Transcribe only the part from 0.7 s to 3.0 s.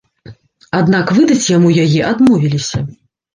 Аднак выдаць яму яе адмовіліся.